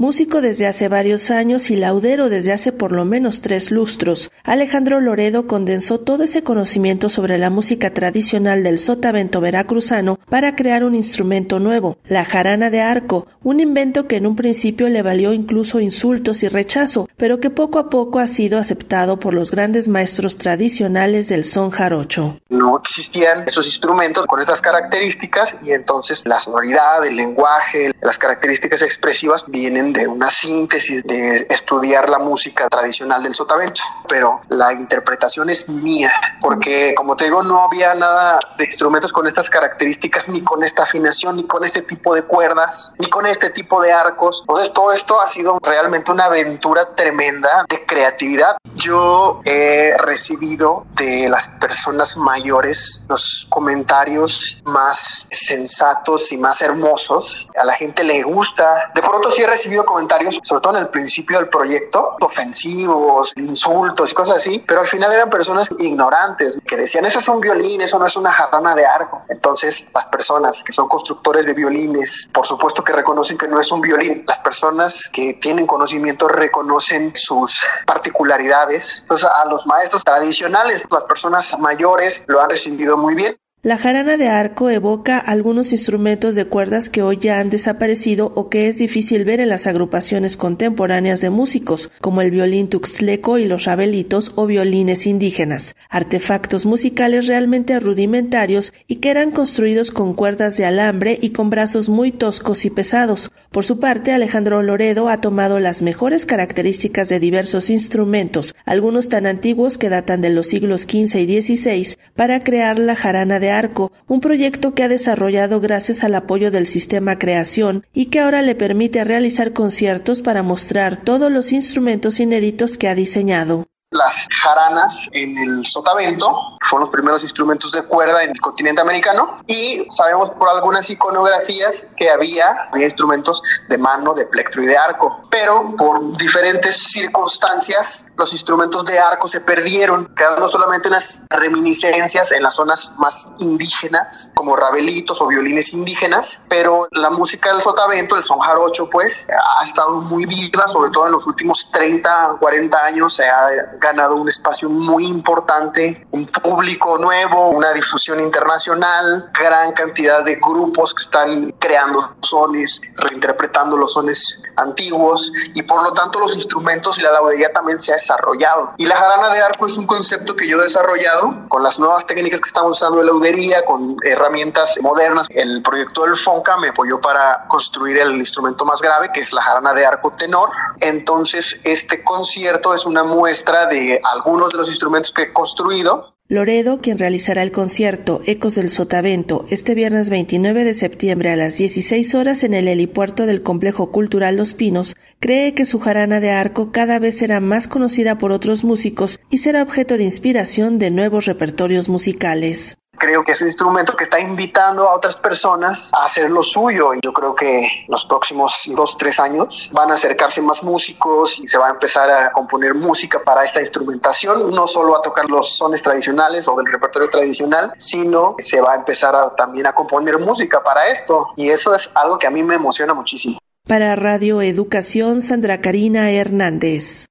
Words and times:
Músico 0.00 0.40
desde 0.40 0.68
hace 0.68 0.86
varios 0.86 1.32
años 1.32 1.72
y 1.72 1.76
laudero 1.76 2.28
desde 2.28 2.52
hace 2.52 2.70
por 2.70 2.92
lo 2.92 3.04
menos 3.04 3.40
tres 3.40 3.72
lustros, 3.72 4.30
Alejandro 4.44 5.00
Loredo 5.00 5.48
condensó 5.48 5.98
todo 5.98 6.22
ese 6.22 6.44
conocimiento 6.44 7.08
sobre 7.08 7.36
la 7.36 7.50
música 7.50 7.92
tradicional 7.92 8.62
del 8.62 8.78
sotavento 8.78 9.40
veracruzano 9.40 10.20
para 10.30 10.54
crear 10.54 10.84
un 10.84 10.94
instrumento 10.94 11.58
nuevo, 11.58 11.98
la 12.06 12.24
jarana 12.24 12.70
de 12.70 12.80
arco, 12.80 13.26
un 13.42 13.58
invento 13.58 14.06
que 14.06 14.14
en 14.14 14.28
un 14.28 14.36
principio 14.36 14.88
le 14.88 15.02
valió 15.02 15.32
incluso 15.32 15.80
insultos 15.80 16.44
y 16.44 16.48
rechazo, 16.48 17.08
pero 17.16 17.40
que 17.40 17.50
poco 17.50 17.80
a 17.80 17.90
poco 17.90 18.20
ha 18.20 18.28
sido 18.28 18.60
aceptado 18.60 19.18
por 19.18 19.34
los 19.34 19.50
grandes 19.50 19.88
maestros 19.88 20.38
tradicionales 20.38 21.28
del 21.28 21.44
son 21.44 21.70
jarocho. 21.70 22.38
No 22.50 22.78
existían 22.78 23.48
esos 23.48 23.66
instrumentos 23.66 24.26
con 24.26 24.38
estas 24.38 24.60
características 24.60 25.56
y 25.60 25.72
entonces 25.72 26.22
la 26.24 26.38
sonoridad, 26.38 27.04
el 27.04 27.16
lenguaje, 27.16 27.90
las 28.00 28.16
características 28.16 28.82
expresivas 28.82 29.44
vienen 29.48 29.87
de 29.92 30.06
una 30.06 30.30
síntesis 30.30 31.02
de 31.04 31.46
estudiar 31.48 32.08
la 32.08 32.18
música 32.18 32.68
tradicional 32.68 33.22
del 33.22 33.34
sotavento, 33.34 33.80
pero 34.08 34.40
la 34.48 34.72
interpretación 34.72 35.50
es 35.50 35.68
mía, 35.68 36.12
porque 36.40 36.94
como 36.96 37.16
te 37.16 37.24
digo, 37.24 37.42
no 37.42 37.64
había 37.64 37.94
nada 37.94 38.38
de 38.56 38.64
instrumentos 38.64 39.12
con 39.12 39.26
estas 39.26 39.48
características, 39.48 40.28
ni 40.28 40.42
con 40.42 40.62
esta 40.62 40.82
afinación, 40.82 41.36
ni 41.36 41.46
con 41.46 41.64
este 41.64 41.82
tipo 41.82 42.14
de 42.14 42.22
cuerdas, 42.22 42.92
ni 42.98 43.08
con 43.08 43.26
este 43.26 43.50
tipo 43.50 43.80
de 43.82 43.92
arcos. 43.92 44.44
Entonces 44.48 44.72
todo 44.72 44.92
esto 44.92 45.20
ha 45.20 45.26
sido 45.28 45.58
realmente 45.62 46.10
una 46.10 46.26
aventura 46.26 46.94
tremenda 46.94 47.64
de 47.68 47.84
creatividad. 47.86 48.56
Yo 48.78 49.40
he 49.44 49.96
recibido 49.98 50.86
de 50.96 51.28
las 51.28 51.48
personas 51.48 52.16
mayores 52.16 53.02
los 53.08 53.46
comentarios 53.48 54.60
más 54.64 55.26
sensatos 55.30 56.30
y 56.30 56.36
más 56.36 56.62
hermosos. 56.62 57.48
A 57.60 57.64
la 57.64 57.72
gente 57.72 58.04
le 58.04 58.22
gusta. 58.22 58.90
De 58.94 59.02
pronto 59.02 59.30
sí 59.32 59.42
he 59.42 59.46
recibido 59.46 59.84
comentarios, 59.84 60.38
sobre 60.44 60.62
todo 60.62 60.76
en 60.76 60.82
el 60.82 60.88
principio 60.90 61.38
del 61.38 61.48
proyecto, 61.48 62.16
ofensivos, 62.20 63.32
insultos 63.36 64.12
y 64.12 64.14
cosas 64.14 64.36
así, 64.36 64.64
pero 64.66 64.80
al 64.80 64.86
final 64.86 65.12
eran 65.12 65.28
personas 65.28 65.68
ignorantes 65.78 66.58
que 66.66 66.76
decían, 66.76 67.04
eso 67.04 67.18
es 67.18 67.28
un 67.28 67.40
violín, 67.40 67.80
eso 67.80 67.98
no 67.98 68.06
es 68.06 68.16
una 68.16 68.30
jarrana 68.30 68.74
de 68.76 68.86
arco. 68.86 69.22
Entonces, 69.28 69.84
las 69.92 70.06
personas 70.06 70.62
que 70.62 70.72
son 70.72 70.88
constructores 70.88 71.46
de 71.46 71.54
violines, 71.54 72.28
por 72.32 72.46
supuesto 72.46 72.84
que 72.84 72.92
reconocen 72.92 73.36
que 73.36 73.48
no 73.48 73.60
es 73.60 73.72
un 73.72 73.80
violín. 73.80 74.24
Las 74.26 74.38
personas 74.38 75.08
que 75.12 75.34
tienen 75.34 75.66
conocimiento 75.66 76.28
reconocen 76.28 77.12
sus 77.14 77.60
particularidades. 77.86 78.67
Entonces, 78.70 79.24
a 79.24 79.44
los 79.46 79.66
maestros 79.66 80.04
tradicionales, 80.04 80.84
las 80.90 81.04
personas 81.04 81.58
mayores 81.58 82.22
lo 82.26 82.40
han 82.40 82.50
recibido 82.50 82.96
muy 82.96 83.14
bien. 83.14 83.36
La 83.68 83.76
jarana 83.76 84.16
de 84.16 84.28
arco 84.28 84.70
evoca 84.70 85.18
algunos 85.18 85.72
instrumentos 85.72 86.34
de 86.36 86.46
cuerdas 86.46 86.88
que 86.88 87.02
hoy 87.02 87.18
ya 87.20 87.38
han 87.38 87.50
desaparecido 87.50 88.32
o 88.34 88.48
que 88.48 88.66
es 88.66 88.78
difícil 88.78 89.26
ver 89.26 89.40
en 89.40 89.50
las 89.50 89.66
agrupaciones 89.66 90.38
contemporáneas 90.38 91.20
de 91.20 91.28
músicos, 91.28 91.90
como 92.00 92.22
el 92.22 92.30
violín 92.30 92.68
tuxtleco 92.68 93.36
y 93.36 93.44
los 93.44 93.66
rabelitos 93.66 94.32
o 94.36 94.46
violines 94.46 95.06
indígenas, 95.06 95.76
artefactos 95.90 96.64
musicales 96.64 97.26
realmente 97.26 97.78
rudimentarios 97.78 98.72
y 98.86 98.96
que 98.96 99.10
eran 99.10 99.32
construidos 99.32 99.90
con 99.90 100.14
cuerdas 100.14 100.56
de 100.56 100.64
alambre 100.64 101.18
y 101.20 101.32
con 101.32 101.50
brazos 101.50 101.90
muy 101.90 102.10
toscos 102.10 102.64
y 102.64 102.70
pesados. 102.70 103.30
Por 103.50 103.66
su 103.66 103.78
parte, 103.78 104.12
Alejandro 104.12 104.62
Loredo 104.62 105.10
ha 105.10 105.18
tomado 105.18 105.58
las 105.58 105.82
mejores 105.82 106.24
características 106.24 107.10
de 107.10 107.20
diversos 107.20 107.68
instrumentos, 107.68 108.54
algunos 108.64 109.10
tan 109.10 109.26
antiguos 109.26 109.76
que 109.76 109.90
datan 109.90 110.22
de 110.22 110.30
los 110.30 110.46
siglos 110.46 110.84
XV 110.84 111.18
y 111.18 111.42
XVI, 111.42 111.96
para 112.16 112.40
crear 112.40 112.78
la 112.78 112.96
jarana 112.96 113.38
de 113.40 113.57
Un 114.06 114.20
proyecto 114.20 114.74
que 114.74 114.82
ha 114.84 114.88
desarrollado 114.88 115.60
gracias 115.60 116.04
al 116.04 116.14
apoyo 116.14 116.50
del 116.50 116.66
sistema 116.66 117.18
Creación 117.18 117.84
y 117.92 118.06
que 118.06 118.20
ahora 118.20 118.42
le 118.42 118.54
permite 118.54 119.02
realizar 119.04 119.52
conciertos 119.52 120.22
para 120.22 120.42
mostrar 120.42 120.96
todos 120.96 121.30
los 121.32 121.52
instrumentos 121.52 122.20
inéditos 122.20 122.78
que 122.78 122.88
ha 122.88 122.94
diseñado 122.94 123.66
las 123.90 124.26
jaranas 124.30 125.08
en 125.12 125.36
el 125.38 125.66
sotavento, 125.66 126.58
que 126.60 126.66
fueron 126.68 126.80
los 126.80 126.90
primeros 126.90 127.22
instrumentos 127.22 127.72
de 127.72 127.82
cuerda 127.84 128.22
en 128.22 128.30
el 128.30 128.40
continente 128.40 128.82
americano, 128.82 129.38
y 129.46 129.86
sabemos 129.90 130.30
por 130.30 130.48
algunas 130.48 130.90
iconografías 130.90 131.86
que 131.96 132.10
había, 132.10 132.68
instrumentos 132.76 133.42
de 133.68 133.78
mano, 133.78 134.14
de 134.14 134.26
plectro 134.26 134.62
y 134.62 134.66
de 134.66 134.76
arco, 134.76 135.24
pero 135.30 135.74
por 135.76 136.16
diferentes 136.18 136.76
circunstancias 136.90 138.04
los 138.16 138.32
instrumentos 138.32 138.84
de 138.84 138.98
arco 138.98 139.26
se 139.26 139.40
perdieron, 139.40 140.14
quedando 140.14 140.48
solamente 140.48 140.88
unas 140.88 141.22
reminiscencias 141.30 142.30
en 142.32 142.42
las 142.42 142.54
zonas 142.54 142.92
más 142.98 143.28
indígenas, 143.38 144.30
como 144.34 144.56
rabelitos 144.56 145.20
o 145.20 145.26
violines 145.26 145.72
indígenas, 145.72 146.38
pero 146.48 146.88
la 146.90 147.10
música 147.10 147.52
del 147.52 147.62
sotavento, 147.62 148.16
el 148.16 148.24
son 148.24 148.38
jarocho, 148.40 148.90
pues, 148.90 149.26
ha 149.60 149.64
estado 149.64 149.92
muy 149.92 150.26
viva, 150.26 150.68
sobre 150.68 150.90
todo 150.90 151.06
en 151.06 151.12
los 151.12 151.26
últimos 151.26 151.68
30, 151.72 152.36
40 152.38 152.78
años, 152.84 153.14
se 153.14 153.24
ha 153.24 153.77
ganado 153.78 154.14
un 154.16 154.28
espacio 154.28 154.68
muy 154.68 155.06
importante, 155.06 156.06
un 156.10 156.26
público 156.26 156.98
nuevo, 156.98 157.50
una 157.50 157.72
difusión 157.72 158.20
internacional, 158.20 159.30
gran 159.38 159.72
cantidad 159.72 160.24
de 160.24 160.36
grupos 160.36 160.94
que 160.94 161.02
están 161.02 161.52
creando 161.68 162.16
sones, 162.22 162.80
reinterpretando 162.96 163.76
los 163.76 163.92
sones 163.92 164.38
antiguos 164.56 165.30
y 165.54 165.62
por 165.62 165.82
lo 165.82 165.92
tanto 165.92 166.18
los 166.18 166.34
instrumentos 166.34 166.98
y 166.98 167.02
la 167.02 167.12
laudería 167.12 167.52
también 167.52 167.78
se 167.78 167.92
ha 167.92 167.96
desarrollado. 167.96 168.72
Y 168.78 168.86
la 168.86 168.96
jarana 168.96 169.34
de 169.34 169.42
arco 169.42 169.66
es 169.66 169.76
un 169.76 169.86
concepto 169.86 170.34
que 170.34 170.48
yo 170.48 170.58
he 170.60 170.62
desarrollado 170.62 171.46
con 171.48 171.62
las 171.62 171.78
nuevas 171.78 172.06
técnicas 172.06 172.40
que 172.40 172.46
estamos 172.46 172.78
usando 172.78 173.00
de 173.00 173.04
laudería, 173.04 173.66
con 173.66 173.96
herramientas 174.02 174.78
modernas. 174.80 175.26
El 175.28 175.62
proyecto 175.62 176.04
del 176.04 176.16
FONCA 176.16 176.56
me 176.56 176.68
apoyó 176.68 176.98
para 177.02 177.46
construir 177.48 177.98
el 177.98 178.16
instrumento 178.16 178.64
más 178.64 178.80
grave, 178.80 179.10
que 179.12 179.20
es 179.20 179.30
la 179.34 179.42
jarana 179.42 179.74
de 179.74 179.84
arco 179.84 180.14
tenor. 180.16 180.48
Entonces, 180.80 181.60
este 181.64 182.02
concierto 182.02 182.72
es 182.72 182.86
una 182.86 183.04
muestra 183.04 183.66
de 183.66 184.00
algunos 184.14 184.50
de 184.52 184.56
los 184.56 184.68
instrumentos 184.68 185.12
que 185.12 185.24
he 185.24 185.32
construido 185.34 186.14
Loredo, 186.30 186.82
quien 186.82 186.98
realizará 186.98 187.42
el 187.42 187.52
concierto 187.52 188.20
Ecos 188.26 188.56
del 188.56 188.68
Sotavento 188.68 189.46
este 189.48 189.74
viernes 189.74 190.10
29 190.10 190.62
de 190.62 190.74
septiembre 190.74 191.30
a 191.30 191.36
las 191.36 191.56
16 191.56 192.14
horas 192.14 192.44
en 192.44 192.52
el 192.52 192.68
helipuerto 192.68 193.24
del 193.24 193.42
Complejo 193.42 193.90
Cultural 193.90 194.36
Los 194.36 194.52
Pinos, 194.52 194.94
cree 195.20 195.54
que 195.54 195.64
su 195.64 195.80
jarana 195.80 196.20
de 196.20 196.30
arco 196.30 196.70
cada 196.70 196.98
vez 196.98 197.16
será 197.16 197.40
más 197.40 197.66
conocida 197.66 198.18
por 198.18 198.32
otros 198.32 198.62
músicos 198.62 199.20
y 199.30 199.38
será 199.38 199.62
objeto 199.62 199.96
de 199.96 200.04
inspiración 200.04 200.76
de 200.76 200.90
nuevos 200.90 201.24
repertorios 201.24 201.88
musicales 201.88 202.76
creo 202.98 203.24
que 203.24 203.32
es 203.32 203.40
un 203.40 203.46
instrumento 203.46 203.96
que 203.96 204.04
está 204.04 204.18
invitando 204.18 204.88
a 204.88 204.94
otras 204.94 205.16
personas 205.16 205.90
a 205.92 206.04
hacer 206.04 206.30
lo 206.30 206.42
suyo. 206.42 206.94
Y 206.94 207.00
yo 207.02 207.12
creo 207.12 207.34
que 207.34 207.84
los 207.88 208.04
próximos 208.04 208.54
dos, 208.74 208.96
tres 208.96 209.18
años 209.20 209.70
van 209.72 209.90
a 209.90 209.94
acercarse 209.94 210.42
más 210.42 210.62
músicos 210.62 211.38
y 211.38 211.46
se 211.46 211.58
va 211.58 211.68
a 211.68 211.70
empezar 211.70 212.10
a 212.10 212.32
componer 212.32 212.74
música 212.74 213.22
para 213.24 213.44
esta 213.44 213.60
instrumentación, 213.60 214.50
no 214.50 214.66
solo 214.66 214.96
a 214.96 215.02
tocar 215.02 215.28
los 215.28 215.56
sones 215.56 215.82
tradicionales 215.82 216.46
o 216.48 216.56
del 216.56 216.66
repertorio 216.66 217.08
tradicional, 217.08 217.72
sino 217.78 218.34
se 218.38 218.60
va 218.60 218.72
a 218.72 218.76
empezar 218.76 219.34
también 219.36 219.66
a 219.66 219.72
componer 219.72 220.18
música 220.18 220.62
para 220.62 220.88
esto. 220.88 221.28
Y 221.36 221.50
eso 221.50 221.74
es 221.74 221.90
algo 221.94 222.18
que 222.18 222.26
a 222.26 222.30
mí 222.30 222.42
me 222.42 222.56
emociona 222.56 222.94
muchísimo. 222.94 223.38
Para 223.68 223.94
Radio 223.96 224.40
Educación, 224.40 225.20
Sandra 225.20 225.60
Karina 225.60 226.10
Hernández. 226.10 227.04